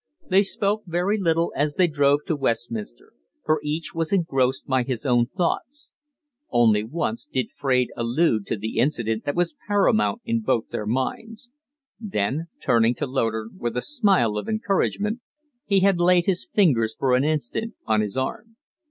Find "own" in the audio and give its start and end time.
5.05-5.27